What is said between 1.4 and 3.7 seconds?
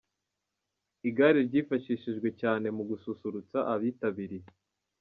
ryifashishijwe cyane mu gususurutsa